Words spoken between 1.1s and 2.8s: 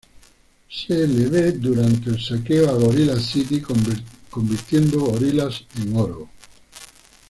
ve durante el saqueo a